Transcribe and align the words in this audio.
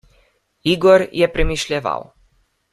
Igor 0.71 1.05
je 1.19 1.29
premišljeval. 1.37 2.11